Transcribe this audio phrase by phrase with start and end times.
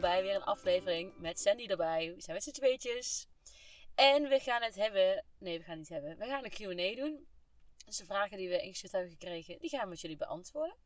[0.00, 2.12] Welkom bij weer een aflevering met Sandy erbij.
[2.14, 3.26] We zijn met z'n tweetjes.
[3.94, 7.02] En we gaan het hebben, nee we gaan het niet hebben, we gaan een Q&A
[7.02, 7.26] doen.
[7.86, 10.76] Dus de vragen die we ingestuurd hebben gekregen, die gaan we met jullie beantwoorden.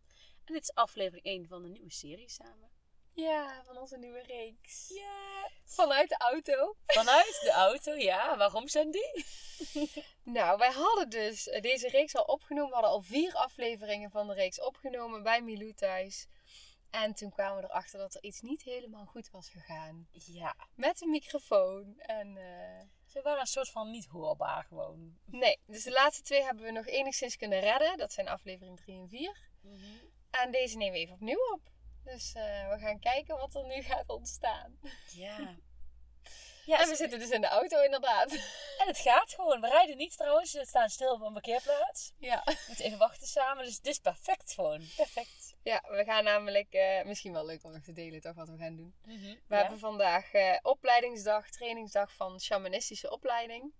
[0.45, 2.71] En dit is aflevering 1 van de nieuwe serie samen.
[3.15, 4.89] Ja, van onze nieuwe reeks.
[4.95, 6.77] Ja, Vanuit de auto.
[6.87, 8.37] vanuit de auto, ja.
[8.37, 8.99] Waarom Sandy?
[10.23, 12.69] Nou, wij hadden dus eh, deze reeks al opgenomen.
[12.69, 16.27] We hadden al vier afleveringen van de reeks opgenomen bij Milou thuis.
[16.95, 20.09] En toen kwamen we erachter dat er iets niet helemaal goed was gegaan.
[20.11, 21.98] Ja, Met de microfoon.
[21.98, 25.19] En eh, ze waren een soort van niet hoorbaar gewoon.
[25.25, 27.97] nee, dus de laatste twee hebben we nog enigszins kunnen redden.
[27.97, 29.48] Dat zijn aflevering 3 en 4.
[30.31, 31.61] En deze nemen we even opnieuw op.
[32.05, 34.78] Dus eh, we gaan kijken wat er nu gaat ontstaan.
[35.12, 35.55] Ja.
[36.67, 38.33] Ja, en we zitten dus in de auto inderdaad.
[38.78, 39.61] en het gaat gewoon.
[39.61, 40.53] We rijden niet trouwens.
[40.53, 42.12] We staan stil op een parkeerplaats.
[42.19, 42.42] Ja.
[42.45, 43.65] We moeten even wachten samen.
[43.65, 44.89] Dus het is perfect gewoon.
[44.97, 45.44] Perfect.
[45.65, 48.57] Ja, we gaan namelijk, eh, misschien wel leuk om nog te delen toch wat we
[48.57, 48.95] gaan doen.
[49.03, 49.57] We Ja.
[49.61, 53.75] hebben vandaag eh, opleidingsdag, trainingsdag van shamanistische opleiding.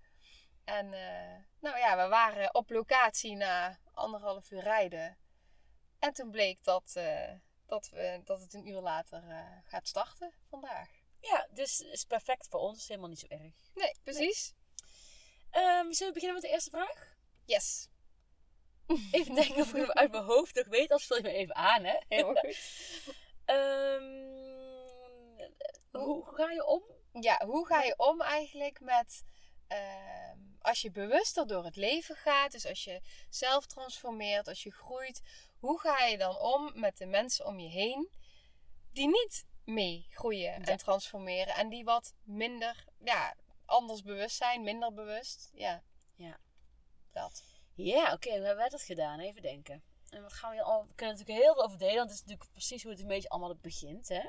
[0.65, 5.19] En eh, nou ja, we waren op locatie na anderhalf uur rijden.
[5.99, 6.93] En toen bleek dat,
[7.67, 9.23] dat, we, dat het een uur later
[9.65, 10.89] gaat starten vandaag.
[11.21, 12.89] Ja, dus is perfect voor ons.
[12.89, 13.55] Helemaal niet zo erg.
[13.75, 14.53] Nee, precies.
[15.51, 17.17] Ehm, zullen we beginnen met de eerste vraag?
[17.45, 17.89] Yes.
[19.11, 20.91] Even denken of ik hem uit mijn hoofd nog weet.
[20.93, 21.97] Als vul je me even aan, hè?
[22.09, 22.59] Helemaal goed.
[23.45, 24.03] Ehm,
[25.91, 26.83] hoe ga je om?
[27.21, 29.25] Ja, hoe ga je om eigenlijk met
[29.69, 33.01] ehm, als je bewuster door het leven gaat, dus als je
[33.31, 35.23] zelf transformeert, als je groeit,
[35.59, 38.11] hoe ga je dan om met de mensen om je heen
[38.93, 40.65] die niet mee groeien Ja.
[40.67, 45.83] en transformeren en die wat minder, ja, anders bewust zijn, minder bewust, ja.
[46.17, 46.39] Ja.
[47.13, 47.43] Dat.
[47.75, 48.29] Ja, oké.
[48.29, 49.21] hoe hebben wij dat gedaan?
[49.21, 49.83] Even denken.
[50.11, 50.87] En wat gaan we al...
[50.87, 51.97] We kunnen natuurlijk heel veel over delen.
[51.97, 54.29] Want het is natuurlijk precies hoe het een beetje allemaal begint, hè?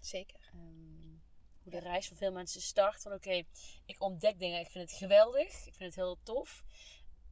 [0.00, 0.50] Zeker.
[0.52, 1.18] Ehm,
[1.62, 3.02] hoe de reis van veel mensen start.
[3.02, 3.42] Van oké,
[3.84, 4.60] ik ontdek dingen.
[4.60, 5.66] Ik vind het geweldig.
[5.66, 6.64] Ik vind het heel tof.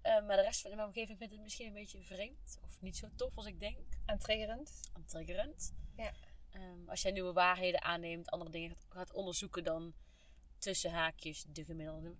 [0.02, 2.58] Eh, maar de rest van mijn omgeving vindt het misschien een beetje vreemd.
[2.64, 3.78] Of niet zo tof als ik denk.
[4.06, 4.90] En triggerend.
[4.94, 5.74] En triggerend.
[5.96, 6.12] Ja.
[6.50, 8.30] Ehm, als jij nieuwe waarheden aanneemt.
[8.30, 9.94] Andere dingen gaat, gaat onderzoeken dan
[10.58, 12.16] tussen haakjes de gemiddelde.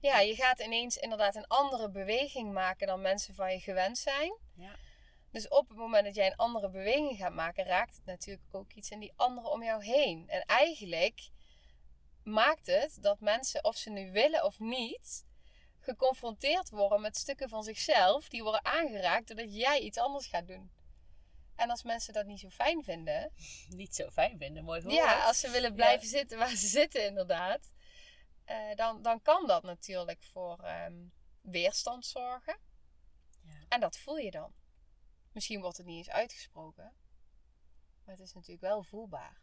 [0.00, 4.38] Ja, je gaat ineens inderdaad een andere beweging maken dan mensen van je gewend zijn.
[4.56, 4.76] Ja.
[5.30, 8.72] Dus op het moment dat jij een andere beweging gaat maken, raakt het natuurlijk ook
[8.72, 10.28] iets in die anderen om jou heen.
[10.28, 11.28] En eigenlijk
[12.22, 15.24] maakt het dat mensen, of ze nu willen of niet,
[15.80, 20.70] geconfronteerd worden met stukken van zichzelf die worden aangeraakt doordat jij iets anders gaat doen.
[21.56, 23.32] En als mensen dat niet zo fijn vinden,
[23.68, 24.64] Niet zo fijn vinden.
[24.64, 24.94] Mooi woord.
[24.94, 27.72] ja, als ze willen blijven zitten waar ze zitten, inderdaad,
[28.44, 31.06] eh, dan, dan kan dat natuurlijk voor ehm,
[31.40, 32.58] weerstand zorgen.
[33.42, 33.64] Ja.
[33.68, 34.52] En dat voel je dan.
[35.32, 36.94] Misschien wordt het niet eens uitgesproken,
[38.04, 39.42] maar het is natuurlijk wel voelbaar.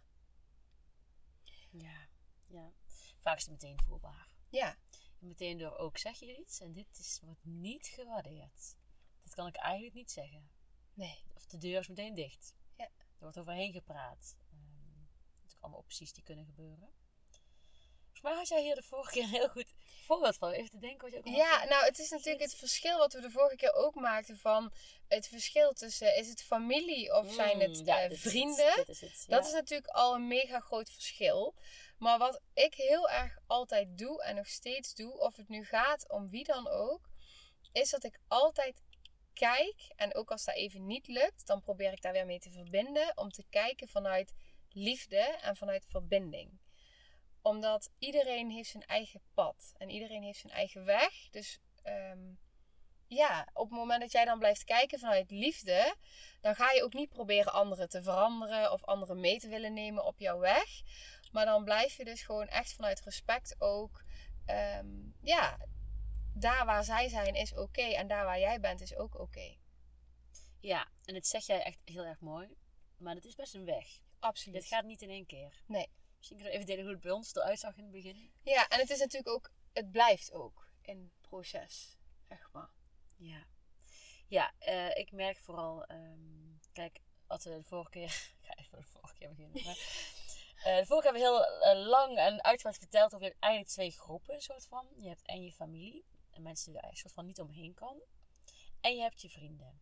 [1.70, 2.08] Ja,
[2.48, 2.72] ja.
[3.20, 4.28] Vaak is het meteen voelbaar.
[4.50, 4.78] Ja,
[5.20, 8.76] En meteen door ook zeg je iets en dit is, wordt niet gewaardeerd.
[9.24, 10.50] Dit kan ik eigenlijk niet zeggen.
[10.94, 11.24] nee.
[11.34, 12.56] Of de deur is meteen dicht.
[12.76, 12.84] Ja.
[12.84, 14.38] Er wordt overheen gepraat.
[14.52, 14.82] Ehm
[15.52, 16.94] natuurlijk allemaal opties die kunnen gebeuren.
[18.22, 19.74] Volgens mij had jij hier de vorige keer een heel goed
[20.06, 20.52] voorbeeld van.
[20.52, 23.22] Even te denken wat je ook Ja, nou, het is natuurlijk het verschil wat we
[23.22, 24.74] de vorige keer ook maakten van
[25.08, 28.74] het verschil tussen is het familie of zijn het Mm, ja, eh, dit is vrienden.
[28.74, 29.26] Het, dit is het.
[29.28, 31.56] Dat is natuurlijk al een mega groot verschil.
[31.98, 36.10] Maar wat ik heel erg altijd doe en nog steeds doe, of het nu gaat
[36.10, 37.10] om wie dan ook,
[37.72, 38.84] is dat ik altijd
[39.34, 39.92] kijk.
[39.96, 43.18] En ook als dat even niet lukt, dan probeer ik daar weer mee te verbinden.
[43.18, 44.34] Om te kijken vanuit
[44.70, 46.60] liefde en vanuit verbinding.
[47.42, 51.30] Omdat iedereen heeft zijn eigen pad en iedereen heeft zijn eigen weg.
[51.32, 52.34] Dus ehm,
[53.08, 55.96] ja, op het moment dat jij dan blijft kijken vanuit liefde,
[56.42, 60.06] dan ga je ook niet proberen anderen te veranderen of anderen mee te willen nemen
[60.06, 60.82] op jouw weg.
[61.32, 64.04] Maar dan blijf je dus gewoon echt vanuit respect ook,
[64.46, 64.88] ehm,
[65.22, 65.58] ja,
[66.34, 69.56] daar waar zij zijn is oké en daar waar jij bent is ook oké.
[70.60, 72.56] ja, en dit zeg jij echt heel erg mooi.
[72.98, 74.00] Maar het is best een weg.
[74.20, 74.62] Absoluut.
[74.62, 75.62] Dit gaat niet in één keer.
[75.66, 75.90] Nee.
[76.22, 78.32] Misschien kunnen we even delen hoe het bij ons eruit zag in het begin.
[78.44, 81.98] Ja, en het is natuurlijk ook, het blijft ook in proces,
[82.28, 82.70] zeg maar.
[83.18, 83.46] Ja.
[84.28, 88.04] Ja, eh, ik merk vooral, ehm, kijk, wat we de vorige keer.
[88.42, 89.64] Ik ga even de vorige keer beginnen.
[89.64, 89.78] Maar,
[90.64, 93.92] eh, de vorige hebben we heel eh, lang en uitgebreid verteld over je eigenlijk twee
[93.92, 94.88] groepen, een soort van.
[94.98, 98.02] Je hebt en je familie, en mensen die er een soort van niet omheen kan.
[98.82, 99.82] En je hebt je vrienden.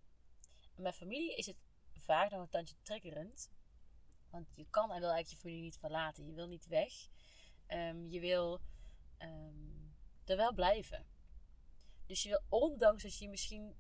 [0.76, 1.58] En met familie is het
[1.94, 3.50] vaak nog een tandje triggerend.
[4.30, 6.26] Want je kan en wil eigenlijk je familie niet verlaten.
[6.26, 6.94] Je wil niet weg.
[7.66, 8.60] Ehm, je wil
[9.18, 9.80] ehm,
[10.26, 11.06] er wel blijven.
[12.06, 13.76] Dus je wil, ondanks dat je misschien,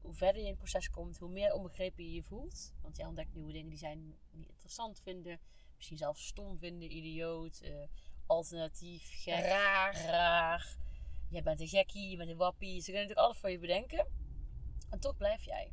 [0.00, 2.72] hoe verder je in het proces komt, hoe meer onbegrepen je je voelt.
[2.82, 3.94] Want je ontdekt nieuwe dingen die zij
[4.30, 5.40] niet interessant vinden.
[5.76, 7.88] Misschien zelfs stom vinden, idioot, eh,
[8.26, 10.04] alternatief, gek, Raar.
[10.04, 10.76] raar.
[11.28, 12.80] Je bent een gekkie, je bent een wappie.
[12.80, 14.06] Ze kunnen natuurlijk alles voor je bedenken.
[14.90, 15.72] En toch blijf jij.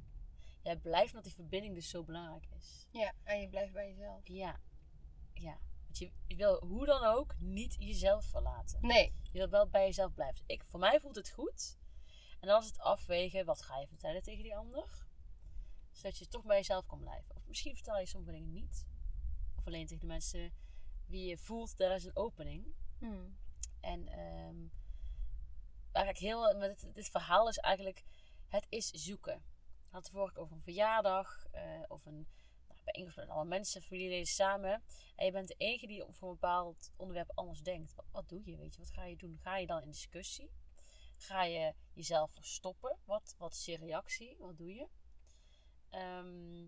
[0.65, 2.87] Jij blijft omdat die verbinding dus zo belangrijk is.
[2.91, 4.27] Ja, en je blijft bij jezelf.
[4.27, 4.59] Ja.
[5.33, 5.59] Ja.
[5.83, 8.79] Want je, je wil hoe dan ook niet jezelf verlaten.
[8.81, 9.13] Nee.
[9.31, 10.35] Je wil wel bij jezelf blijven.
[10.35, 11.77] Dus ik, voor mij voelt het goed.
[12.39, 15.07] En dan is het afwegen, wat ga je vertellen tegen die ander?
[15.91, 17.35] Zodat je toch bij jezelf kan blijven.
[17.35, 18.87] Of misschien vertel je sommige dingen niet.
[19.55, 20.53] Of alleen tegen de mensen
[21.07, 22.75] wie je voelt, daar is een opening.
[22.99, 23.37] Hmm.
[23.79, 24.67] En ehm
[25.91, 28.03] waar ik heel, met dit, dit verhaal is eigenlijk,
[28.47, 29.43] het is zoeken.
[29.95, 32.27] Had vorige over een verjaardag eh, of een
[32.67, 34.83] nou, bijeenkomst met alle mensen, familieleden samen.
[35.15, 37.95] En je bent de enige die over een bepaald onderwerp anders denkt.
[38.11, 38.79] Wat, doe je, weet je?
[38.79, 39.39] Wat ga je doen?
[39.41, 40.51] Ga je dan in discussie?
[41.17, 42.97] Ga je jezelf verstoppen?
[43.05, 44.35] Wat, wat is je reactie?
[44.39, 44.87] Wat doe je?
[45.89, 46.67] Ehm,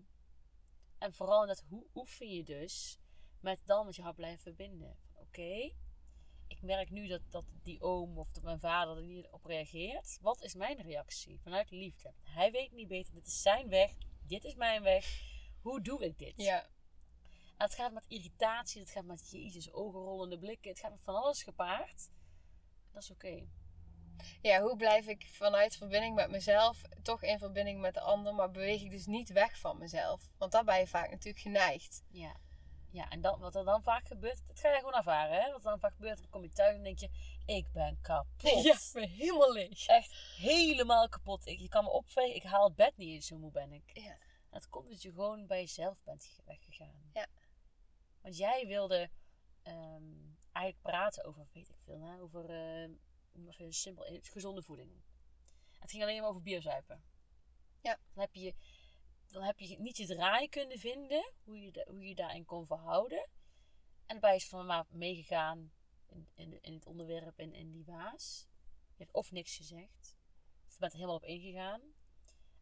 [0.98, 2.98] en vooral dat, hoe oefen je dus
[3.40, 4.98] met dan met je hart blijven verbinden?
[5.14, 5.72] Oké,
[6.48, 10.18] ik merk nu dat, dat die oom of dat mijn vader er niet op reageert.
[10.20, 11.40] Wat is mijn reactie?
[11.40, 12.12] Vanuit liefde.
[12.22, 13.14] Hij weet niet beter.
[13.14, 13.92] Dit is zijn weg.
[14.26, 15.22] Dit is mijn weg.
[15.60, 16.32] Hoe doe ik dit?
[16.36, 16.62] Ja.
[17.56, 18.80] En het gaat met irritatie.
[18.80, 20.70] Het gaat met jezus, ogenrollende blikken.
[20.70, 22.10] Het gaat met van alles gepaard.
[22.92, 23.46] Dat is oké.
[24.42, 28.50] ja, hoe blijf ik vanuit verbinding met mezelf toch in verbinding met de ander, maar
[28.50, 30.30] beweeg ik dus niet weg van mezelf?
[30.38, 32.04] Want daar ben je vaak natuurlijk geneigd.
[32.10, 32.36] Ja.
[32.98, 35.42] Ja, en dan, wat er dan vaak gebeurt, dat ga je gewoon ervaren.
[35.42, 35.50] Hè?
[35.50, 37.10] Wat er dan vaak gebeurt, dan kom je thuis en denk je,
[37.46, 38.62] ik ben kapot.
[38.62, 39.86] Ja, ik ben helemaal leeg.
[39.86, 41.46] Echt helemaal kapot.
[41.46, 43.90] Ik, je kan me opvegen, ik haal het bed niet eens, zo moe ben ik.
[43.98, 44.16] Ja.
[44.50, 47.10] Dat komt dat je gewoon bij jezelf bent ge- weggegaan.
[47.12, 47.26] Ja.
[48.20, 49.10] Want jij wilde
[49.62, 50.12] ehm,
[50.52, 52.20] eigenlijk praten over, weet ik veel, hè?
[52.20, 52.96] over uh,
[53.46, 54.90] even simpel, eh, gezonde voeding.
[55.78, 57.02] Het ging alleen maar over bierzuipen.
[57.80, 57.98] Ja.
[58.12, 58.54] Dan heb je,
[59.32, 63.28] dan heb je niet je draai kunnen vinden, hoe je, hoe je daarin kon verhouden.
[64.06, 65.72] En ben je van maar meegegaan
[66.06, 68.46] in, in, in het onderwerp en in die waas.
[68.96, 70.16] Je hebt of niks gezegd,
[70.66, 71.80] of je bent er helemaal op ingegaan.
[71.80, 71.94] En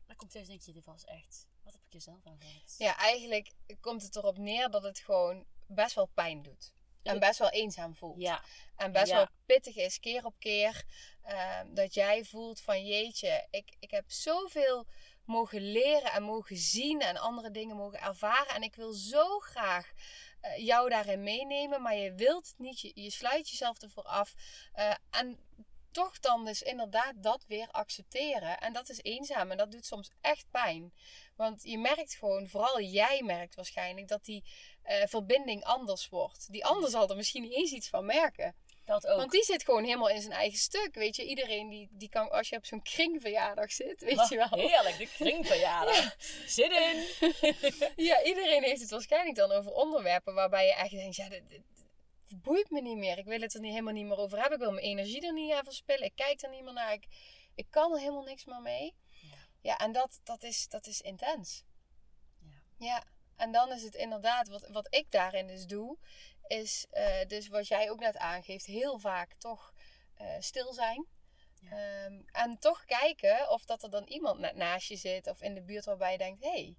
[0.06, 2.74] dan komt en denk je, dit was echt, wat heb ik jezelf aan gehad?
[2.78, 6.74] Ja, eigenlijk komt het erop neer dat het gewoon best wel pijn doet.
[7.02, 8.20] En best wel eenzaam voelt.
[8.20, 8.44] Ja,
[8.76, 9.16] En best Ja.
[9.16, 10.84] wel pittig is, keer op keer.
[11.22, 14.86] ehm, dat jij voelt van jeetje, ik, ik heb zoveel
[15.26, 18.54] mogen leren en mogen zien en andere dingen mogen ervaren.
[18.54, 19.92] En ik wil zo graag
[20.40, 22.80] eh, jou daarin meenemen, maar je wilt het niet.
[22.80, 24.34] Je, je sluit jezelf ervoor af.
[24.72, 25.38] Eh, en
[25.96, 28.58] toch dan dus inderdaad dat weer accepteren.
[28.58, 30.92] En dat is eenzaam en dat doet soms echt pijn.
[31.36, 34.44] Want je merkt gewoon, vooral jij merkt waarschijnlijk, dat die
[34.82, 36.52] eh, verbinding anders wordt.
[36.52, 38.54] Die ander zal er misschien niet eens iets van merken.
[38.86, 39.16] Dat ook.
[39.18, 40.94] Want die zit gewoon helemaal in zijn eigen stuk.
[40.94, 44.36] Weet je, iedereen die, die kan, als je op zo'n kringverjaardag zit, weet Oh, je
[44.36, 44.48] wel.
[44.50, 46.16] Heerlijk, de kringverjaardag.
[46.46, 47.04] Zit in.
[48.06, 51.62] Ja, iedereen heeft het waarschijnlijk dan over onderwerpen waarbij je echt denkt, ja, dit, dit-
[52.28, 53.18] dit boeit me niet meer.
[53.18, 54.58] Ik wil het er niet, helemaal niet meer over hebben.
[54.58, 56.04] Ik wil mijn energie er niet aan verspillen.
[56.04, 56.92] Ik kijk er niet meer naar.
[56.92, 57.06] Ik,
[57.54, 58.94] ik kan er helemaal niks meer mee.
[59.10, 59.36] Ja.
[59.60, 61.62] Ja, en dat, dat, is, dat is intens.
[62.40, 62.86] Ja.
[62.86, 63.04] Ja,
[63.36, 65.98] en dan is het inderdaad, wat, wat ik daarin dus doe,
[66.46, 69.74] is eh, dus wat jij ook net aangeeft, heel vaak toch
[70.14, 71.06] eh, stil zijn.
[71.60, 71.70] Ja.
[71.70, 75.54] Ehm, en toch kijken of dat er dan iemand net naast je zit of in
[75.54, 76.76] de buurt waarbij je denkt, hé, hey,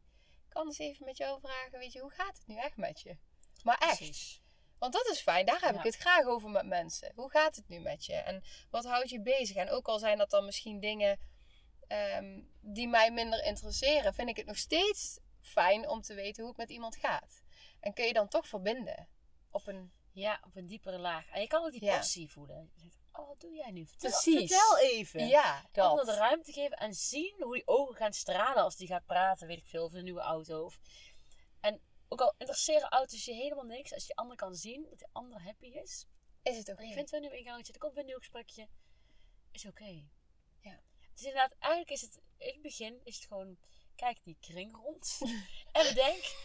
[0.47, 3.01] ik kan eens even met jou vragen, weet je, hoe gaat het nu echt met
[3.01, 3.17] je?
[3.63, 3.97] Maar echt.
[3.97, 4.41] Precies.
[4.79, 5.77] Want dat is fijn, daar heb Ja.
[5.79, 7.11] ik het graag over met mensen.
[7.15, 8.13] Hoe gaat het nu met je?
[8.13, 9.55] En wat houdt je bezig?
[9.55, 11.19] En ook al zijn dat dan misschien dingen
[11.87, 16.51] ehm, die mij minder interesseren, vind ik het nog steeds fijn om te weten hoe
[16.51, 17.41] het met iemand gaat.
[17.79, 19.07] En kun je dan toch verbinden
[19.51, 19.91] op een.
[20.11, 21.29] Ja, op een diepere laag.
[21.29, 21.95] En je kan ook die Ja.
[21.97, 22.71] passie voelen.
[22.75, 23.85] Je oh, wat doe jij nu?
[23.85, 24.51] Vertel, Precies.
[24.51, 25.27] vertel even.
[25.27, 26.19] Ja, ander de dat.
[26.19, 29.67] ruimte geven en zien hoe die ogen gaan stralen als die gaat praten, weet ik
[29.67, 30.63] veel, over een nieuwe auto.
[30.63, 30.79] Of...
[31.59, 34.99] En ook al interesseren auto's je helemaal niks, als je de ander kan zien dat
[34.99, 36.05] de ander happy is.
[36.43, 38.17] Is het ook En je vindt weer een nieuw ingangetje, er komt weer een nieuw
[38.17, 38.67] gesprekje.
[39.51, 40.09] Is oké.
[40.59, 40.79] Ja.
[41.13, 43.57] Dus inderdaad, eigenlijk is het, in het begin is het gewoon,
[43.95, 45.17] kijk die kring rond.
[45.71, 46.35] en bedenk,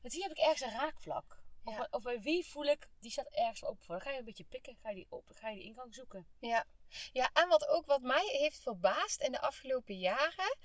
[0.00, 1.41] met wie heb ik ergens een raakvlak?
[1.64, 1.88] Of, Ja.
[1.90, 3.94] of bij wie voel ik, die staat ergens open voor.
[3.94, 6.26] Dan ga je een beetje pikken, ga je die, op, ga je die ingang zoeken.
[6.40, 6.64] Ja.
[7.12, 10.56] ja, en wat ook wat mij heeft verbaasd in de afgelopen jaren,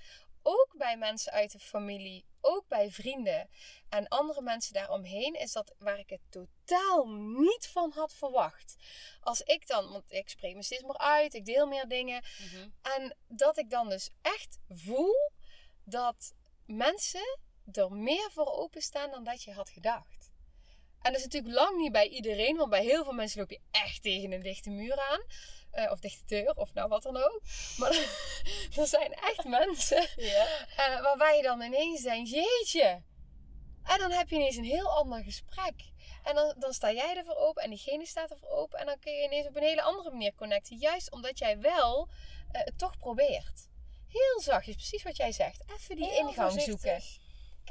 [0.42, 3.48] ook bij mensen uit de familie, ook bij vrienden
[3.88, 8.76] en andere mensen daaromheen, is dat waar ik het totaal niet van had verwacht.
[9.20, 12.22] Als ik dan, want ik spreek me steeds meer uit, ik deel meer dingen.
[12.38, 12.68] Mhm.
[12.82, 15.30] En dat ik dan dus echt voel
[15.84, 16.32] dat
[16.66, 17.38] mensen
[17.72, 20.30] er meer voor openstaan dan dat je had gedacht.
[21.02, 23.60] En dat is natuurlijk lang niet bij iedereen, want bij heel veel mensen loop je
[23.70, 25.20] echt tegen een dichte muur aan.
[25.70, 27.40] Eh, of dichte deur, of nou wat dan ook.
[27.76, 27.90] Maar
[28.76, 30.46] er zijn echt mensen Ja.
[30.76, 33.02] eh, waarbij je dan ineens denkt, jeetje.
[33.84, 35.74] En dan heb je ineens een heel ander gesprek.
[36.22, 38.78] En dan, dan sta jij ervoor open en diegene staat ervoor open.
[38.78, 40.76] En dan kun je ineens op een hele andere manier connecten.
[40.76, 42.08] Juist omdat jij wel
[42.52, 43.68] eh, het toch probeert.
[44.08, 45.62] Heel zachtjes, precies wat jij zegt.
[45.76, 47.02] Even die Heel ingang voorzichtig.
[47.02, 47.02] zoeken.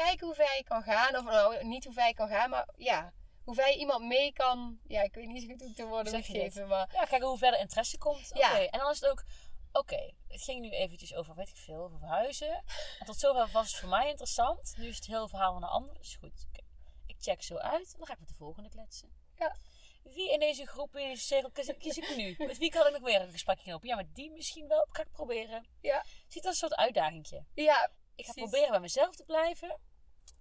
[0.06, 1.16] Kijken hoe ver je kan gaan.
[1.16, 3.14] Of nou, niet hoe ver je kan gaan, maar ja.
[3.44, 4.80] Hoe ver je iemand mee kan.
[4.88, 6.54] Ja, ik weet niet zo goed hoe ik de woorden Zeg moet je dit?
[6.54, 6.68] geven.
[6.68, 8.30] Maar Ja, kijken hoe verder interesse komt.
[8.32, 8.68] Oké, Ja.
[8.68, 9.24] en dan is het ook...
[9.72, 12.64] Oké, het ging nu eventjes over, weet ik veel, over verhuizen.
[13.00, 14.74] En tot zover was het voor mij interessant.
[14.78, 15.94] Nu is het hele verhaal van een ander.
[15.98, 16.62] Dus goed, oké.
[17.06, 17.92] Ik check zo uit.
[17.92, 19.10] En dan ga ik met de volgende kletsen.
[19.36, 19.56] Ja.
[20.04, 22.36] Wie in deze groep, in deze cirkel, kies, kies ik nu?
[22.48, 23.84] Met wie kan ik nog weer een gesprekje op?
[23.84, 24.88] Ja, met die misschien wel.
[24.90, 25.66] Ga ik proberen.
[25.82, 26.04] Ja.
[26.28, 27.46] Ziet als een soort uitdagingje.
[27.54, 28.50] ja, Ik ga Precies.
[28.50, 29.80] proberen bij mezelf te blijven.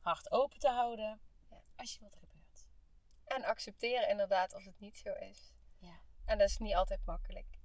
[0.01, 1.21] Hart open te houden.
[1.51, 1.61] Ja.
[1.77, 2.67] Als je wat er gebeurt.
[3.25, 5.55] En accepteren inderdaad als het niet zo is.
[5.79, 6.01] Ja.
[6.25, 7.59] En dat is niet altijd makkelijk.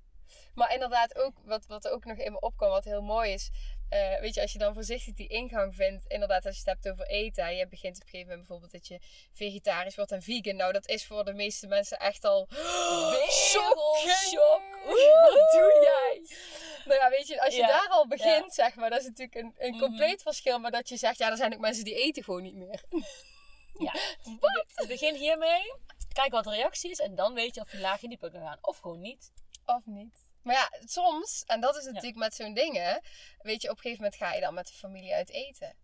[0.54, 3.52] Maar inderdaad ook, wat, wat ook nog in me opkwam, wat heel mooi is.
[3.92, 6.06] Eh, weet je, als je dan voorzichtig die ingang vindt.
[6.08, 7.56] Inderdaad, als je het hebt over eten.
[7.56, 9.00] Je begint op een gegeven moment bijvoorbeeld dat je
[9.34, 10.56] vegetarisch wordt en vegan.
[10.56, 12.48] Nou, dat is voor de meeste mensen echt al...
[13.12, 13.78] Wereldshock.
[14.86, 16.22] Oeh, Wat doe jij?
[16.86, 17.68] Nou ja, weet je, als je Ja.
[17.68, 19.80] daar al begint, zeg maar, dat is natuurlijk een, een Mhm.
[19.80, 20.60] compleet verschil.
[20.60, 22.84] Maar dat je zegt, ja, er zijn ook mensen die eten gewoon niet meer.
[23.74, 23.94] Ja.
[24.40, 24.88] Wat?
[24.88, 25.74] Begin hiermee.
[26.14, 27.00] Kijk wat de reactie is.
[27.00, 28.58] En dan weet je of je laagje dieper kan gaan.
[28.62, 29.32] Of gewoon niet.
[29.66, 30.30] Of niet.
[30.44, 33.02] Maar ja, soms, en dat is natuurlijk met zo'n dingen,
[33.38, 35.76] weet je, op een gegeven moment ga je dan met de familie uit eten.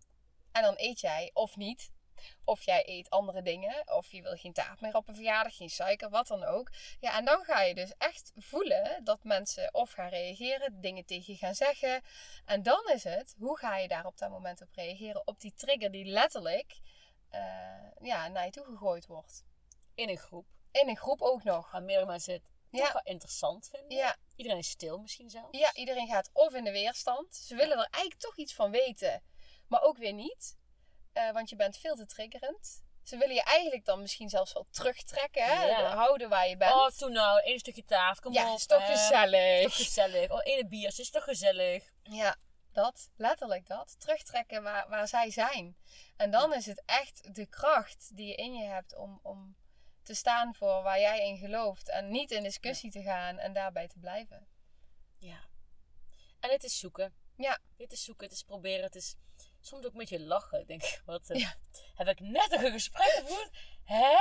[0.52, 1.90] En dan eet jij of niet.
[2.44, 3.92] Of jij eet andere dingen.
[3.92, 6.70] Of je wil geen taart meer op een verjaardag, geen suiker, wat dan ook.
[7.00, 11.32] Ja, en dan ga je dus echt voelen dat mensen of gaan reageren, dingen tegen
[11.32, 12.02] je gaan zeggen.
[12.44, 15.26] En dan is het, hoe ga je daar op dat moment op reageren?
[15.26, 16.80] Op die trigger die letterlijk
[17.28, 17.40] eh,
[18.02, 19.44] ja, naar je toe gegooid wordt.
[19.94, 20.46] In een groep.
[20.70, 21.70] In een groep ook nog.
[21.70, 22.84] Waar meerdere mensen Ja.
[22.84, 23.96] toch wel interessant vinden.
[23.96, 25.58] Ja, Iedereen is stil misschien zelfs.
[25.58, 27.34] Ja, iedereen gaat of in de weerstand.
[27.34, 29.22] Ze willen er eigenlijk toch iets van weten,
[29.66, 30.56] maar ook weer niet.
[31.12, 32.86] Eh, want je bent veel te triggerend.
[33.02, 35.66] Ze willen je eigenlijk dan misschien zelfs wel terugtrekken, hè?
[35.66, 35.94] Ja.
[35.94, 36.74] houden waar je bent.
[36.74, 37.40] Oh, toen nou.
[37.42, 38.20] één stukje taart.
[38.20, 38.58] Kom ja, op.
[38.58, 38.92] is toch hè.
[38.92, 39.62] gezellig.
[39.62, 40.30] Toch gezellig.
[40.30, 40.98] Oh, ene bier.
[40.98, 41.92] Is toch gezellig.
[42.02, 42.36] Ja,
[42.72, 43.94] dat, letterlijk dat.
[43.98, 45.76] Terugtrekken waar, waar zij zijn.
[46.16, 49.56] En dan is het echt de kracht die je in je hebt om, om
[50.08, 51.90] te staan voor waar jij in gelooft.
[51.90, 54.46] En niet in discussie te gaan en daarbij te blijven.
[55.18, 55.40] Ja.
[56.40, 57.14] En het is zoeken.
[57.36, 57.58] Ja.
[57.76, 58.24] Dit is zoeken.
[58.24, 58.84] Het is proberen.
[58.84, 59.16] Het is
[59.60, 60.60] soms ook een beetje lachen.
[60.60, 61.54] Ik denk, wat eh, Ja.
[61.94, 63.50] heb ik net een gesprek gevoerd?
[63.84, 64.16] Hè?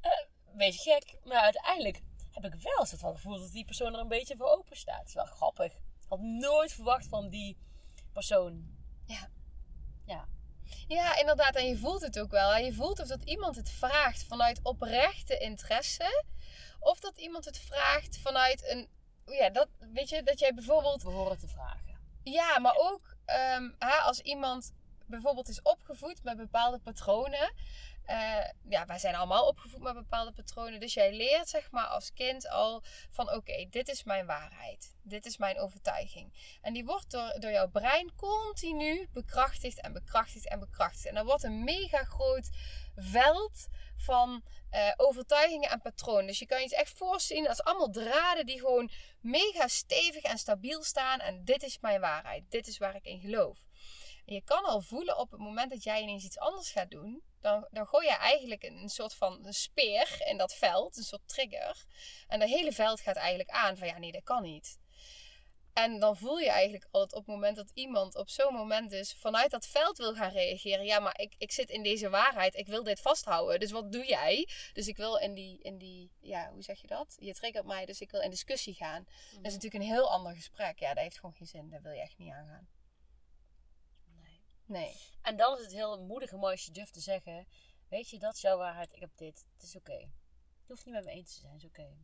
[0.00, 1.16] Eh, beetje gek.
[1.24, 4.36] Maar uiteindelijk heb ik wel eens het wel gevoeld dat die persoon er een beetje
[4.36, 4.98] voor open staat.
[4.98, 5.72] Het is wel grappig.
[5.72, 7.58] Ik had nooit verwacht van die
[8.12, 8.76] persoon.
[9.04, 9.30] Ja.
[10.04, 10.28] Ja.
[10.88, 11.54] Ja, inderdaad.
[11.54, 12.50] En je voelt het ook wel.
[12.50, 12.58] hè.
[12.58, 16.24] Je voelt of dat iemand het vraagt vanuit oprechte interesse.
[16.80, 18.88] Of dat iemand het vraagt vanuit een...
[19.26, 21.02] Ja, dat, weet je, dat jij bijvoorbeeld...
[21.02, 21.98] We horen te vragen.
[22.22, 24.72] Ja, maar ook ehm, hè, als iemand
[25.06, 27.52] bijvoorbeeld is opgevoed met bepaalde patronen.
[28.06, 30.80] Eh, ja, wij zijn allemaal opgevoed met bepaalde patronen.
[30.80, 34.94] Dus jij leert zeg maar als kind al van oké, dit is mijn waarheid.
[35.02, 36.58] Dit is mijn overtuiging.
[36.62, 41.06] En die wordt door, door jouw brein continu bekrachtigd en bekrachtigd en bekrachtigd.
[41.06, 42.48] En dan wordt een mega groot
[42.94, 46.26] veld van eh, overtuigingen en patronen.
[46.26, 50.82] Dus je kan je echt voorstellen als allemaal draden die gewoon mega stevig en stabiel
[50.82, 51.20] staan.
[51.20, 52.50] En dit is mijn waarheid.
[52.50, 53.58] Dit is waar ik in geloof.
[54.26, 57.22] En je kan al voelen op het moment dat jij ineens iets anders gaat doen.
[57.40, 60.96] Dan, dan gooi je eigenlijk een, een soort van een speer in dat veld.
[60.96, 61.84] Een soort trigger.
[62.26, 64.78] En dat hele veld gaat eigenlijk aan van ja nee dat kan niet.
[65.72, 69.14] En dan voel je eigenlijk altijd op het moment dat iemand op zo'n moment dus
[69.14, 70.84] vanuit dat veld wil gaan reageren.
[70.84, 72.54] Ja, maar ik, ik zit in deze waarheid.
[72.54, 73.60] Ik wil dit vasthouden.
[73.60, 74.48] Dus wat doe jij?
[74.72, 77.16] Dus ik wil in die, in die, ja, hoe zeg je dat?
[77.18, 79.04] Je triggert mij, dus ik wil in discussie gaan.
[79.32, 80.78] Dat is natuurlijk een heel ander gesprek.
[80.78, 81.70] Ja, dat heeft gewoon geen zin.
[81.70, 82.68] Daar wil je echt niet aangaan.
[82.68, 82.75] Nee.
[84.66, 84.96] Nee.
[85.22, 87.46] En dan is het heel moedig en mooi als je durft te zeggen:
[87.88, 88.92] Weet je, dat is jouw waarheid.
[88.92, 89.46] Ik heb dit.
[89.52, 89.98] Het is oké.
[90.66, 91.52] Je hoeft niet met me eens te zijn.
[91.52, 91.96] Het is oké.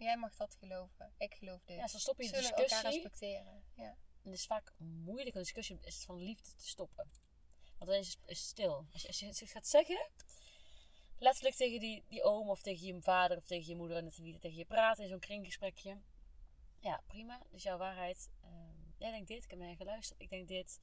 [0.00, 1.12] Jij mag dat geloven.
[1.18, 1.76] Ik geloof dit.
[1.76, 3.02] Ja, dus dan stop je de Zullen we elkaar discussie.
[3.02, 3.62] respecteren?
[3.74, 3.96] Ja.
[4.22, 7.10] En het is vaak moeilijk een discussie is het van liefde te stoppen.
[7.78, 8.86] Want dan is het, stil.
[8.92, 10.10] Als je, als je het gaat zeggen,
[11.18, 14.38] letterlijk tegen die, die oom of tegen je vader of tegen je moeder en wie
[14.38, 16.00] tegen je praat in zo'n kringgesprekje.
[16.78, 17.42] Ja, prima.
[17.50, 18.30] Is jouw waarheid.
[18.40, 20.80] Ehm, jij denkt dit, ik heb naar je geluisterd, ik denk dit.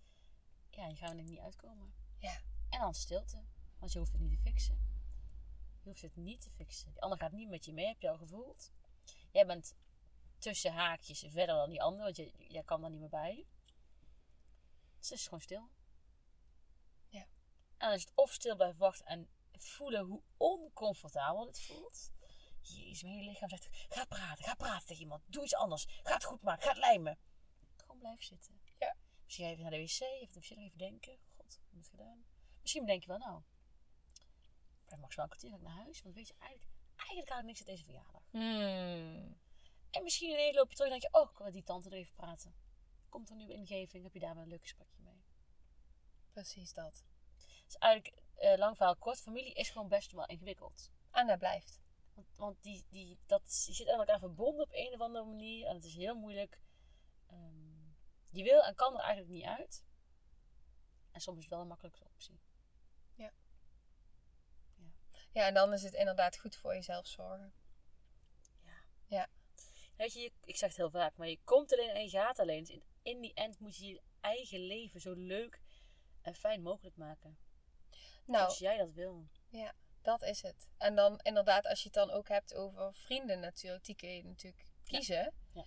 [0.77, 1.93] Ja, hier gaan we denk ik niet uitkomen.
[2.17, 2.41] Ja.
[2.69, 3.43] En dan stilte,
[3.79, 4.75] want je hoeft het niet te fixen.
[5.81, 6.91] Je hoeft het niet te fixen.
[6.91, 8.71] Die ander gaat niet met je mee, heb je al gevoeld.
[9.31, 9.75] Jij bent
[10.39, 13.47] tussen haakjes verder dan die ander, want je, jij kan daar niet meer bij.
[14.97, 15.69] Dus het is gewoon stil.
[17.07, 17.21] Ja.
[17.77, 22.11] En dan is het of stil blijven wachten en voelen hoe oncomfortabel het voelt.
[22.61, 25.23] Jezus, mijn hele lichaam zegt, ga praten, ga praten tegen iemand.
[25.27, 25.85] Doe iets anders.
[26.03, 27.17] Ga het goed maken, ga het lijmen.
[27.75, 28.66] Gewoon blijven zitten.
[29.27, 31.17] Misschien even naar de wc, even, misschien nog even denken.
[31.35, 32.25] God, ik heb het gedaan.
[32.61, 33.39] Misschien denk je wel, nou,
[34.79, 36.01] ik blijf maximaal een kwartier ik naar huis.
[36.01, 38.23] Want weet je, eigenlijk, eigenlijk had ik niks uit deze verjaardag.
[38.29, 39.37] Hmm.
[39.89, 41.95] En misschien ineens loop je terug en denk je, oh, ik met die tante er
[41.95, 42.55] even praten.
[43.09, 45.23] Komt er nu ingeving, heb je daar wel een leuk gesprekje mee.
[46.31, 47.05] Precies dat.
[47.65, 50.91] Dus eigenlijk, eh, lang verhaal kort, familie is gewoon best wel ingewikkeld.
[51.11, 51.81] En dat blijft.
[52.13, 55.67] Want, want die, die, dat, die zit aan elkaar verbonden op een of andere manier.
[55.67, 56.59] En het is heel moeilijk.
[57.27, 57.66] Ehm,
[58.29, 59.83] je wil en kan er eigenlijk niet uit.
[61.11, 62.39] En soms is het wel een makkelijke optie.
[65.31, 67.53] Ja, en dan is het inderdaad goed voor jezelf zorgen.
[69.97, 72.63] Weet je, ik zeg het heel vaak, maar je komt alleen en je gaat alleen.
[72.63, 75.61] Dus in, die end moet je je eigen leven zo leuk
[76.21, 77.37] en fijn mogelijk maken.
[78.25, 79.27] Nou, Als jij dat wil.
[80.01, 80.67] dat is het.
[80.77, 84.23] En dan inderdaad, als je het dan ook hebt over vrienden natuurlijk, die kun je
[84.23, 85.33] natuurlijk kiezen.
[85.53, 85.65] Ja.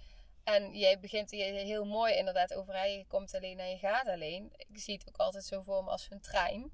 [0.54, 4.52] En jij begint heel mooi inderdaad over, hè, je komt alleen en je gaat alleen.
[4.56, 6.70] Ik zie het ook altijd zo voor me als een trein.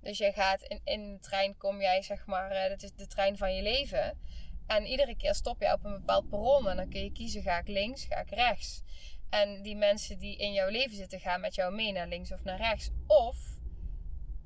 [0.00, 3.06] Dus jij gaat in, in de trein, kom jij zeg maar, eh, dat is de
[3.06, 4.18] trein van je leven.
[4.66, 7.58] En iedere keer stop je op een bepaald perron en dan kun je kiezen, ga
[7.58, 8.82] ik links, ga ik rechts.
[9.30, 12.44] En die mensen die in jouw leven zitten, gaan met jou mee naar links of
[12.44, 12.90] naar rechts.
[13.06, 13.36] Of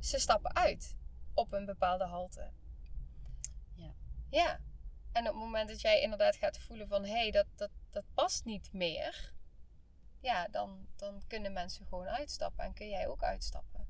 [0.01, 0.97] ze stappen uit
[1.35, 2.51] op een bepaalde halte.
[3.75, 3.95] Ja.
[4.31, 4.61] Ja.
[5.13, 8.15] En op het moment dat jij inderdaad gaat voelen van, hé, hey, dat, dat, dat
[8.15, 9.33] past niet meer.
[10.21, 13.87] Ja, dan, dan kunnen mensen gewoon uitstappen en kun jij ook uitstappen.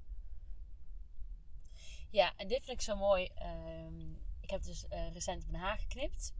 [2.10, 3.26] Ja, en dit vind ik zo mooi.
[3.34, 6.32] Ehm, ik heb dus eh, recent mijn haar geknipt.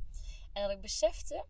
[0.53, 1.47] En dat ik besefte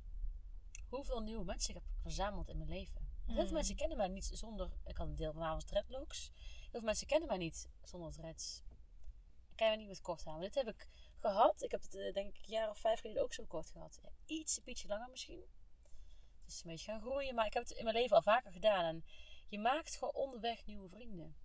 [0.88, 3.09] hoeveel nieuwe mensen ik heb verzameld in mijn leven.
[3.27, 3.53] Heel veel Mm.
[3.53, 4.71] mensen kennen mij niet zonder...
[4.85, 6.31] Ik had een deel van mijn haar was dreadlocks.
[6.35, 8.62] Heel veel mensen kennen mij niet zonder dreads.
[9.51, 10.35] Ik ken mij niet met kort haar.
[10.35, 10.88] Maar dit heb ik
[11.21, 11.62] gehad.
[11.62, 13.99] Ik heb het eh, denk ik een jaar of vijf geleden ook zo kort gehad.
[14.03, 15.45] Ja, iets een beetje langer misschien.
[16.47, 17.35] Het is een beetje gaan groeien.
[17.35, 18.85] Maar ik heb het in mijn leven al vaker gedaan.
[18.85, 19.05] En
[19.49, 21.37] je maakt gewoon onderweg nieuwe vrienden.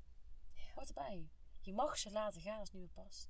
[0.73, 1.29] Hoort erbij.
[1.61, 3.29] Je mag ze laten gaan als het niet meer past.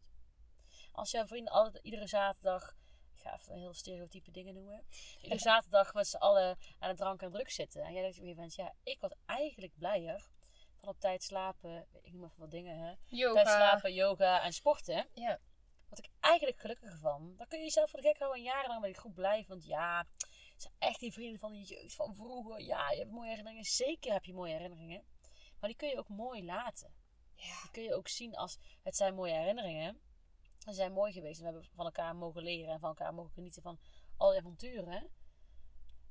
[0.92, 2.76] Als jouw vrienden altijd iedere zaterdag,
[3.16, 4.86] ik ga even heel stereotype dingen noemen,
[5.22, 7.84] iedere zaterdag met z'n allen aan de drank en drugs zitten.
[7.84, 10.30] En jij denkt op gegeven moment, ja, ik word eigenlijk blijer
[10.76, 12.96] van op tijd slapen, ik noem even wat dingen, hè.
[12.96, 13.44] Tijd Yoga.
[13.44, 15.08] slapen, yoga en sporten.
[15.14, 15.40] Ja.
[15.88, 17.34] Word ik eigenlijk gelukkiger van.
[17.38, 19.46] Dan kun je jezelf voor de gek houden en jarenlang ben ik goed blij.
[19.48, 20.28] Want ja, het
[20.62, 22.62] zijn echt die vrienden van de jeugd van vroeger.
[22.62, 23.66] Ja, je hebt mooie herinneringen.
[23.66, 25.04] Zeker heb je mooie herinneringen.
[25.60, 26.94] Maar die kun je ook mooi laten.
[27.36, 27.62] Ja.
[27.62, 30.02] Die kun je ook zien als het zijn mooie herinneringen.
[30.58, 33.32] Ze zijn mooi geweest en we hebben van elkaar mogen leren en van elkaar mogen
[33.32, 33.80] genieten van
[34.18, 35.10] alle avonturen.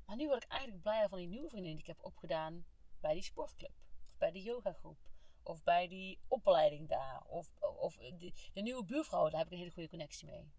[0.07, 2.67] Maar nu word ik eigenlijk blijer van die nieuwe vrienden die ik heb opgedaan
[3.01, 3.73] bij die sportclub.
[4.09, 4.99] Of bij de yogagroep.
[5.43, 7.23] Of bij die opleiding daar.
[7.27, 10.51] Of, of de, de nieuwe buurvrouw, daar heb ik een hele goede connectie mee.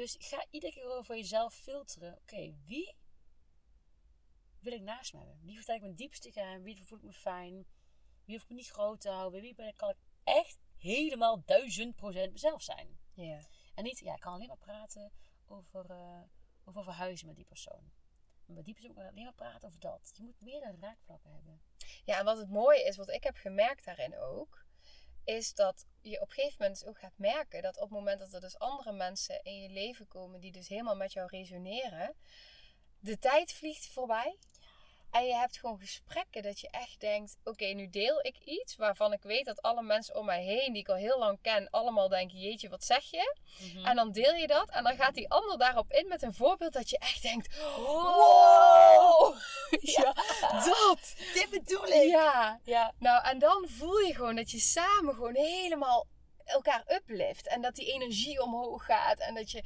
[0.00, 2.18] Dus ga iedere keer gewoon voor jezelf filteren.
[2.20, 2.96] Oké, wie
[4.60, 5.40] wil ik naast me hebben?
[5.42, 6.62] Wie vertel ik mijn diepste geheim?
[6.62, 7.66] Wie voel ik me fijn?
[8.24, 9.32] Wie hoef ik me niet groot te houden?
[9.32, 12.98] Bij wie ben ik, kan ik echt helemaal duizend procent mezelf zijn?
[13.14, 13.40] Ja.
[13.74, 15.12] En niet, ja, ik kan alleen maar praten
[15.46, 16.22] over, eh,
[16.64, 17.92] over verhuizen met die persoon.
[18.46, 20.10] Maar met die persoon kan ik alleen maar praten over dat.
[20.14, 21.62] Je moet meerdere raakvlakken hebben.
[22.04, 24.64] Ja, en wat het mooie is, wat ik heb gemerkt daarin ook,
[25.24, 28.32] is dat je op een gegeven moment ook gaat merken dat op het moment dat
[28.32, 32.14] er dus andere mensen in je leven komen die dus helemaal met jou resoneren,
[32.98, 34.38] de tijd vliegt voorbij.
[35.10, 39.12] En je hebt gewoon gesprekken dat je echt denkt: oké, nu deel ik iets waarvan
[39.12, 42.08] ik weet dat alle mensen om mij heen, die ik al heel lang ken, allemaal
[42.08, 43.36] denken: jeetje, wat zeg je?
[43.84, 46.72] En dan deel je dat en dan gaat die ander daarop in met een voorbeeld
[46.72, 49.36] dat je echt denkt: wow!
[49.96, 50.12] ja,
[50.64, 51.14] dat!
[51.34, 56.06] dit bedoel Ja, Ja, nou, en dan voel je gewoon dat je samen gewoon helemaal
[56.50, 57.46] elkaar uplift.
[57.46, 59.18] En dat die energie omhoog gaat.
[59.18, 59.62] En dat je,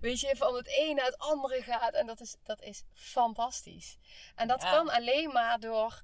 [0.00, 1.94] weet je, van het een naar het andere gaat.
[1.94, 3.98] En dat is, dat is fantastisch.
[4.34, 4.70] En dat Ja.
[4.70, 6.02] kan alleen maar door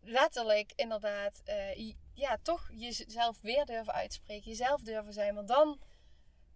[0.00, 4.50] letterlijk inderdaad, eh, ja, toch jezelf weer durven uitspreken.
[4.50, 5.34] Jezelf durven zijn.
[5.34, 5.80] Want dan,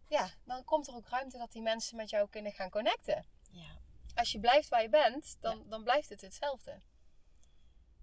[0.09, 3.27] ja, dan komt er ook ruimte dat die mensen met jou kunnen gaan connecten.
[3.51, 3.79] ja,
[4.15, 6.81] Als je blijft waar je bent, dan, dan blijft het hetzelfde.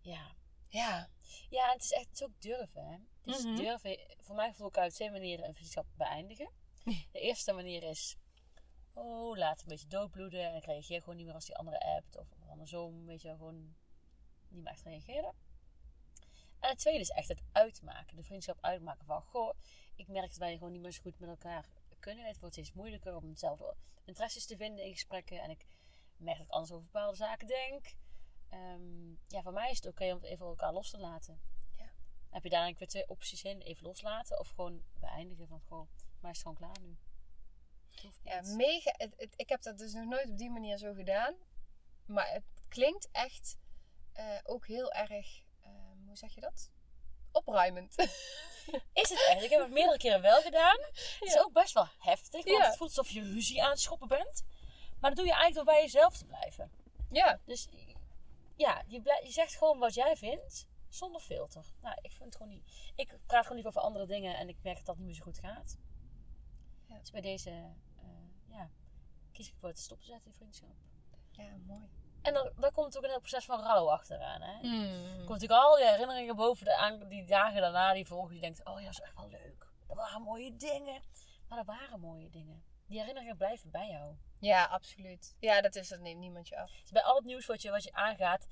[0.01, 0.37] ja.
[0.69, 1.09] Ja.
[1.49, 2.85] Ja, het is echt het is ook durven.
[2.87, 2.97] Hè?
[3.37, 3.55] Mhm.
[3.55, 3.99] durven.
[4.19, 6.49] Voor mij voel ik uit twee manieren een vriendschap beëindigen.
[7.11, 8.17] De eerste manier is,
[8.93, 12.17] oh, laat een beetje doodbloeden en ik reageer gewoon niet meer als die andere appt.
[12.17, 13.75] Of andersom, weet je wel, gewoon
[14.47, 15.33] niet meer echt reageerde.
[16.59, 18.15] En het tweede is echt het uitmaken.
[18.15, 19.53] De vriendschap uitmaken van, goh,
[19.95, 22.25] ik merk dat wij gewoon niet meer zo goed met elkaar kunnen.
[22.25, 25.41] Het wordt steeds moeilijker om hetzelfde interesses te vinden in gesprekken.
[25.41, 25.65] En ik
[26.17, 27.93] merk dat ik anders over bepaalde zaken denk.
[28.49, 31.41] Ehm, ja, voor mij is het oké om het even elkaar los te laten.
[32.29, 33.61] Heb je daar eigenlijk weer twee opties in?
[33.61, 35.87] Even loslaten of gewoon beëindigen van, goh,
[36.21, 36.97] maar is het gewoon klaar nu.
[38.23, 38.93] Ja, mega.
[38.97, 41.35] Het, het- ik heb dat dus nog nooit op die manier zo gedaan.
[42.05, 43.57] Maar het klinkt echt
[44.13, 46.69] eh, ook heel erg, ehm, hoe zeg je dat?
[47.31, 47.95] Opruimend.
[48.93, 49.43] Is het echt?
[49.43, 50.77] Ik heb het meerdere keren wel gedaan.
[50.79, 52.65] Het is ook best wel heftig, want Ja.
[52.65, 54.43] het voelt alsof je ruzie aan het schoppen bent.
[54.99, 56.71] Maar dat doe je eigenlijk door bij jezelf te blijven.
[57.11, 57.67] ja, Dus
[58.55, 61.65] ja, je, blij- je zegt gewoon wat jij vindt, zonder filter.
[61.81, 62.91] Nou, ik vind het gewoon niet...
[62.95, 65.23] Ik praat gewoon liever over andere dingen en ik merk dat dat niet meer zo
[65.23, 65.77] goed gaat.
[66.85, 66.99] Ja.
[66.99, 67.49] Dus bij deze,
[67.95, 68.05] eh,
[68.47, 68.69] ja,
[69.31, 70.75] kies ik voor het stop te zetten in vriendschap.
[71.31, 71.89] ja, mooi.
[72.21, 74.59] En dan, dan komt ook een heel proces van rouw achteraan, hè.
[74.59, 75.19] Hmm.
[75.19, 78.31] Er komt natuurlijk al die herinneringen boven de, aan, die dagen daarna die volgen.
[78.31, 79.67] Die denkt, oh ja, dat is echt wel leuk.
[79.87, 81.01] Dat waren mooie dingen.
[81.47, 82.63] Maar dat waren mooie dingen.
[82.85, 84.15] Die herinneringen blijven bij jou.
[84.39, 85.35] Ja, absoluut.
[85.39, 86.71] Ja, dat is dat neemt niemand je af.
[86.81, 88.47] Dus bij al het nieuws wat je, wat je aangaat,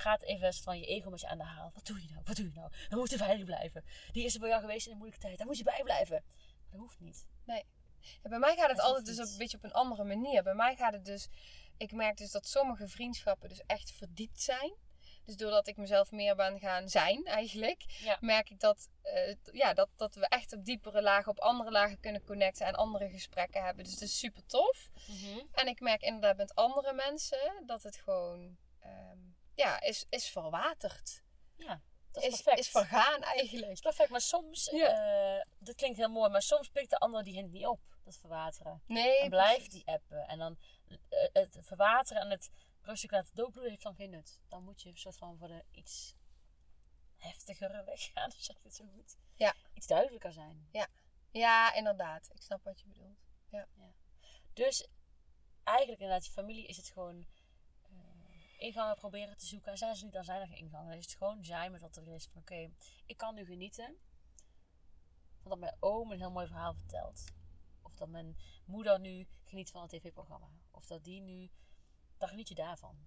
[0.00, 1.70] gaat even van je ego met je aan de haal.
[1.74, 2.22] Wat doe je nou?
[2.24, 2.70] Wat doe je nou?
[2.88, 3.84] We moeten veilig blijven.
[4.12, 5.38] Die is er voor jou geweest in een moeilijke tijd.
[5.38, 6.24] Daar moet je bij blijven.
[6.70, 7.26] Dat hoeft niet.
[8.22, 10.42] Ja, bij mij gaat het altijd dus een beetje op een andere manier.
[10.42, 11.28] Bij mij gaat het dus...
[11.76, 14.74] Ik merk dus dat sommige vriendschappen dus echt verdiept zijn.
[15.24, 17.84] Dus doordat ik mezelf meer ben gaan zijn eigenlijk...
[18.02, 18.16] Ja.
[18.20, 22.00] merk ik dat, eh, ja, dat, dat we echt op diepere lagen, op andere lagen
[22.00, 22.66] kunnen connecten...
[22.66, 23.84] en andere gesprekken hebben.
[23.84, 24.90] Dus dat is super tof.
[25.52, 28.56] En ik merk inderdaad met andere mensen dat het gewoon...
[28.80, 29.18] ehm,
[29.60, 31.22] ja, is, is verwaterd.
[31.56, 32.58] Ja, dat is, Is, perfect.
[32.58, 33.72] is vergaan Dat eigenlijk.
[33.72, 34.10] is perfect.
[34.10, 35.36] Maar soms, Ja.
[35.38, 37.80] eh, dat klinkt heel mooi, maar soms pikt de ander die hint niet op.
[38.04, 38.82] Dat verwateren.
[38.86, 40.26] Nee, En blijft die appen.
[40.28, 40.98] En dan eh,
[41.32, 44.40] het verwateren en het rustig laten doodbloeden heeft dan geen nut.
[44.48, 46.14] Dan moet je een soort van voor de iets
[47.16, 49.16] heftigere weg gaan, zeg ik het zo goed.
[49.34, 49.54] Ja.
[49.74, 50.68] Iets duidelijker zijn.
[51.32, 52.28] Ja, inderdaad.
[52.32, 53.18] Ik snap wat je bedoelt.
[54.52, 54.86] Dus
[55.64, 57.26] eigenlijk inderdaad, je familie is het gewoon
[58.60, 59.72] ingangen proberen te zoeken.
[59.72, 60.88] En zijn ze niet, dan zijn er geen ingangen.
[60.88, 62.26] Dan is het gewoon zijn met wat er is.
[62.32, 62.70] Van oké,
[63.06, 63.96] ik kan nu genieten.
[65.40, 67.24] Van dat mijn oom een heel mooi verhaal vertelt.
[67.82, 70.50] Of dat mijn moeder nu geniet van een tv-programma.
[70.70, 71.50] Of dat die nu,
[72.18, 73.06] dan geniet je daarvan.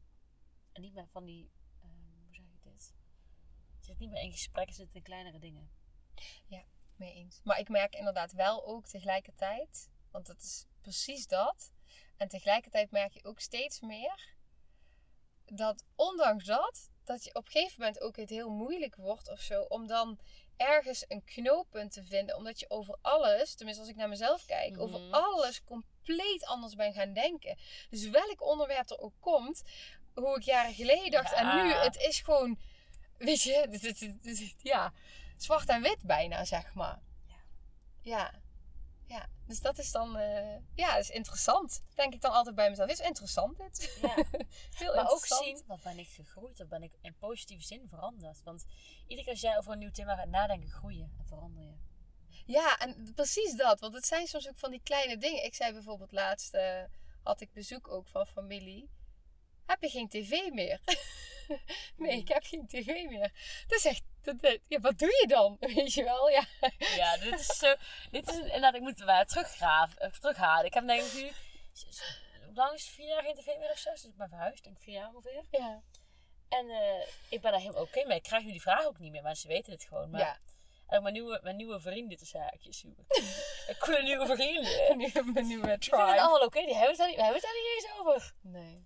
[0.71, 2.93] En niet meer van die, ehm, hoe zeg ik dit?
[3.79, 5.71] Je zit niet meer in gesprekken, zit in kleinere dingen.
[6.95, 7.41] Mee eens.
[7.43, 11.73] Maar ik merk inderdaad wel ook tegelijkertijd, want dat is precies dat.
[12.17, 14.32] En tegelijkertijd merk je ook steeds meer
[15.45, 19.39] dat ondanks dat, dat je op een gegeven moment ook het heel moeilijk wordt of
[19.39, 20.19] zo, om dan
[20.57, 22.35] ergens een knooppunt te vinden.
[22.35, 25.13] Omdat je over alles, tenminste als ik naar mezelf kijk, over Mhm.
[25.13, 27.57] alles compleet anders ben gaan denken.
[27.89, 29.61] Dus welk onderwerp er ook komt,
[30.13, 32.59] hoe ik jaren geleden dacht en nu, het is gewoon,
[33.17, 34.93] weet je, ja,
[35.37, 37.01] zwart en wit bijna, zeg maar.
[37.27, 37.35] Ja.
[38.01, 38.41] Ja.
[39.07, 41.81] Ja, dus dat is dan, eh, ja, dat is interessant.
[41.95, 42.89] Denk ik dan altijd bij mezelf.
[42.89, 43.99] Is interessant dit?
[44.01, 44.15] Ja.
[44.77, 48.43] Heel Maar ook zien, wat ben ik gegroeid of ben ik in positieve zin veranderd?
[48.43, 48.65] Want
[49.01, 51.75] iedere keer als jij over een nieuw thema gaat nadenken, groeien en verander je.
[52.45, 53.79] Ja, en precies dat.
[53.79, 55.43] Want het zijn soms ook van die kleine dingen.
[55.43, 56.83] Ik zei bijvoorbeeld laatst, eh,
[57.23, 58.89] had ik bezoek ook van familie.
[59.65, 60.79] Heb je geen tv meer?
[61.97, 63.31] nee, ik heb geen tv meer.
[63.67, 65.57] Dat is echt, dat, dat- ja, wat doe je dan?
[65.75, 66.29] Weet je wel?
[66.29, 66.43] Ja,
[66.95, 67.75] Ja, dit is zo.
[68.11, 70.65] Dit is inderdaad, ik moet maar teruggraven, eh, terughalen.
[70.65, 71.31] Ik heb denk ik nu.
[72.45, 72.93] Hoe lang is het?
[72.93, 73.91] Vier jaar geen tv meer of zo?
[73.91, 75.43] Dus ik ben verhuisd, denk ik vier jaar ongeveer.
[75.51, 75.81] ja.
[76.49, 78.17] En eh, ik ben daar helemaal oké mee.
[78.17, 79.21] Ik krijg nu die vraag ook niet meer.
[79.23, 80.09] Mensen weten het gewoon.
[80.09, 80.37] Maar ja.
[80.87, 82.83] ook mijn nieuwe, mijn nieuwe vrienden, tussen haakjes.
[83.67, 84.97] Een coole nieuwe vrienden.
[84.97, 86.01] Nu mijn nieuwe Die vinden het tribe.
[86.21, 86.59] allemaal oké.
[86.65, 88.33] Die hebben het, daar niet, we hebben het daar niet eens over.
[88.41, 88.85] Nee.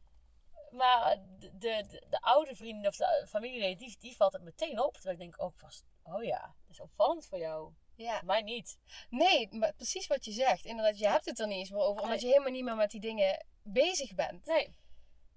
[0.72, 4.82] Maar de, de, de, de oude vrienden of de familieleden, die, die valt het meteen
[4.84, 4.94] op.
[4.94, 7.74] Terwijl ik denk ook vast, oh ja, dat is opvallend voor jou.
[7.96, 8.18] Ja.
[8.18, 8.78] Voor mij niet.
[9.10, 10.66] Nee, maar precies wat je zegt.
[10.66, 12.02] Inderdaad, je hebt het er niet eens meer over.
[12.02, 12.20] Omdat Nee.
[12.20, 14.46] je helemaal niet meer met die dingen bezig bent.
[14.46, 14.76] Nee.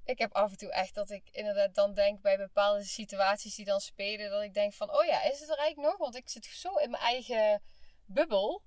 [0.05, 3.65] Ik heb af en toe echt dat ik inderdaad dan denk bij bepaalde situaties die
[3.65, 4.31] dan spelen.
[4.31, 5.99] Dat ik denk van, oh ja, is het er eigenlijk nog?
[5.99, 7.63] Want ik zit zo in mijn eigen
[8.05, 8.63] bubbel.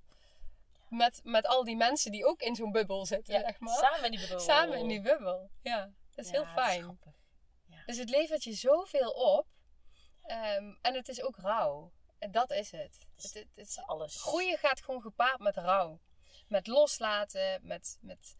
[0.88, 3.74] Met, met al die mensen die ook in zo'n bubbel zitten, Ja, zeg maar.
[3.74, 4.40] samen in die bubbel.
[4.40, 5.50] Samen in die bubbel.
[5.62, 6.82] Ja, dat is Ja, heel fijn.
[6.82, 7.22] grappig.
[7.86, 9.46] Dus het levert je zoveel op.
[10.22, 11.92] Ehm, en het is ook rauw.
[12.18, 13.06] En dat is het.
[13.16, 14.20] is- het, het, het is- Alles.
[14.22, 16.00] groeien gaat gewoon gepaard met rouw.
[16.48, 18.36] Met loslaten, met, met...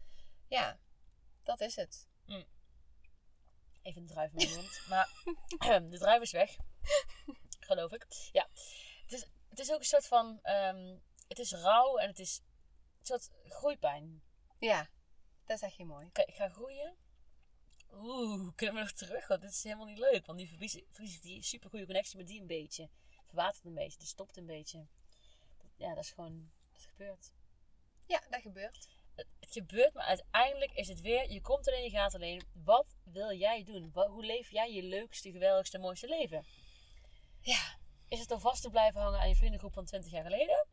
[0.47, 0.79] Ja,
[1.43, 2.07] dat is het.
[3.81, 4.81] Even een druif in mijn mond.
[4.89, 5.09] Maar
[5.91, 6.55] de druif is weg.
[7.59, 8.05] Geloof ik.
[8.31, 8.47] Ja.
[9.01, 10.39] Het is, het is ook een soort van...
[10.41, 12.41] ehm, het is rauw en het is
[12.99, 14.23] een soort groeipijn.
[14.57, 14.89] Ja,
[15.45, 16.07] dat zeg je mooi.
[16.07, 16.95] Oké, ik ga groeien.
[17.95, 19.27] Oeh, kunnen we nog terug?
[19.27, 20.25] Want dit is helemaal niet leuk.
[20.25, 22.89] Want nu verlies, verlies ik die supergoeie connectie met die een beetje.
[23.25, 24.85] Verwatert een beetje, die stopt een beetje.
[25.75, 27.31] Ja, dat is gewoon, dat gebeurt.
[28.05, 28.87] Ja, dat gebeurt.
[29.15, 32.41] Het, het gebeurt, maar uiteindelijk is het weer, je komt alleen, je gaat alleen.
[32.53, 33.91] Wat wil jij doen?
[33.93, 36.45] Wat, hoe leef jij je leukste, geweldigste, mooiste leven?
[37.39, 37.77] Ja.
[38.07, 40.67] Is het dan vast te blijven hangen aan je vriendengroep van 20 jaar geleden?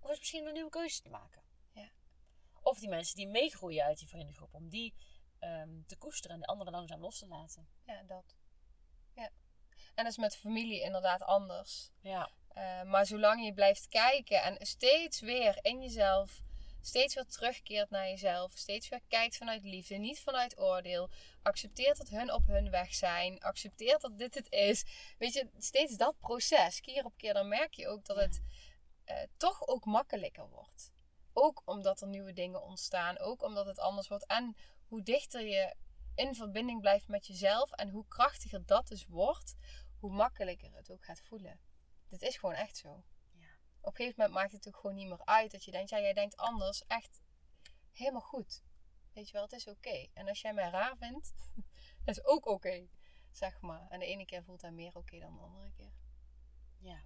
[0.00, 1.42] Of is het misschien een nieuwe keuze te maken?
[1.72, 1.90] Ja.
[2.62, 4.94] Of die mensen die meegroeien uit die vriendengroep, om die
[5.38, 7.68] ehm, te koesteren en de anderen langzaam los te laten.
[7.84, 8.36] Ja, dat.
[9.14, 9.30] Ja.
[9.94, 11.90] En dat is met familie inderdaad anders.
[12.00, 12.30] Ja.
[12.56, 16.42] Uh, maar zolang je blijft kijken en steeds weer in jezelf,
[16.80, 21.10] steeds weer terugkeert naar jezelf, steeds weer kijkt vanuit liefde, niet vanuit oordeel,
[21.42, 24.84] accepteert dat hun op hun weg zijn, accepteert dat dit het is.
[25.18, 28.22] Weet je, steeds dat proces, keer op keer, dan merk je ook dat Ja.
[28.22, 28.40] het
[29.06, 30.90] uh, toch ook makkelijker wordt.
[31.38, 34.26] Ook omdat er nieuwe dingen ontstaan, ook omdat het anders wordt.
[34.26, 35.74] En hoe dichter je
[36.14, 39.56] in verbinding blijft met jezelf en hoe krachtiger dat dus wordt,
[39.98, 41.60] hoe makkelijker het ook gaat voelen.
[42.08, 43.04] Dit is gewoon echt zo.
[43.32, 43.48] Ja.
[43.80, 46.00] Op een gegeven moment maakt het ook gewoon niet meer uit dat je denkt, ja,
[46.00, 47.20] jij denkt anders, echt
[47.92, 48.62] helemaal goed.
[49.12, 50.06] Weet je wel, het is oké.
[50.14, 51.34] En als jij mij raar vindt,
[52.04, 52.88] dat is ook oké,
[53.30, 53.86] zeg maar.
[53.88, 55.92] En de ene keer voelt hij meer oké dan de andere keer.
[56.78, 57.02] Ja.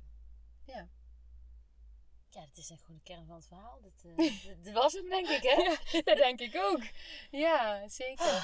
[0.65, 0.89] Ja.
[2.31, 3.81] Ja, dat is echt gewoon de kern van het verhaal.
[3.81, 5.77] Dit, eh, dit was hem, denk ik, hè?
[6.03, 6.83] dat denk ik ook.
[7.31, 8.43] Ja, zeker.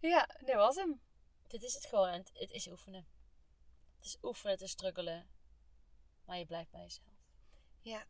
[0.00, 1.00] Ja, dit was hem.
[1.46, 2.08] Dit is het gewoon.
[2.08, 3.06] Het, het is oefenen.
[3.96, 5.28] Het is oefenen, het is struggelen.
[6.24, 7.06] Maar je blijft bij jezelf.
[7.80, 8.06] Ja.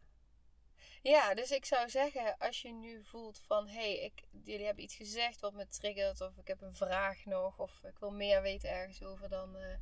[1.03, 4.85] Ja, dus ik zou zeggen, als je nu voelt van, hé, hey, ik, jullie hebben
[4.85, 8.43] iets gezegd wat me triggert, of ik heb een vraag nog, of ik wil meer
[8.43, 9.79] weten ergens over, dan eh,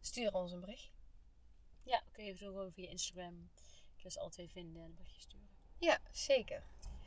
[0.00, 0.90] stuur ons een bericht.
[1.82, 3.50] Ja, kun je zo gewoon via Instagram.
[4.06, 5.48] Ze alle twee vinden en een berichtje sturen.
[5.78, 6.62] Ja, zeker.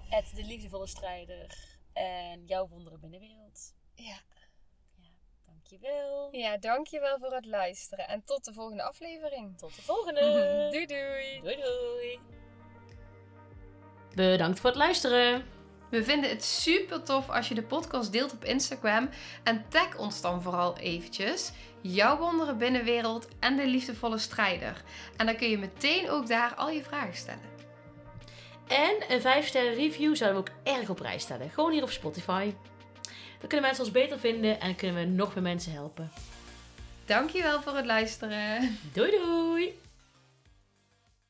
[0.09, 1.69] Het de liefdevolle strijder.
[1.93, 3.73] En jouw wondere binnenwereld.
[3.93, 4.19] Ja.
[4.95, 5.09] Ja,
[5.45, 6.35] dankjewel.
[6.35, 9.57] ja, dankjewel voor het luisteren en tot de volgende aflevering.
[9.57, 10.21] Tot de volgende.
[10.71, 11.41] doei doei.
[11.41, 12.19] Doei doei.
[14.15, 15.60] Bedankt voor het luisteren.
[15.91, 19.09] We vinden het super tof als je de podcast deelt op Instagram
[19.43, 21.51] en tag ons dan vooral eventjes.
[21.81, 24.83] Jouw wondere binnenwereld en de liefdevolle strijder.
[25.17, 27.49] En dan kun je meteen ook daar al je vragen stellen.
[28.67, 31.49] En een 5 sterren review zouden we ook erg op prijs stellen.
[31.49, 32.53] Gewoon hier op Spotify.
[33.39, 36.11] Dan kunnen mensen ons beter vinden en kunnen we nog meer mensen helpen.
[37.05, 38.77] Dankjewel voor het luisteren.
[38.93, 39.90] Doei doei!